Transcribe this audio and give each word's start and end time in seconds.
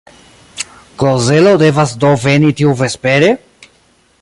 Klozelo 1.01 1.51
devas 1.63 1.91
do 2.03 2.09
veni 2.25 2.51
tiuvespere? 2.63 3.29